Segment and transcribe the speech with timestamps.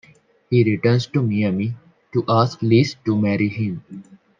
[0.49, 1.75] He returns to Miami
[2.11, 3.83] to ask Liz to marry him.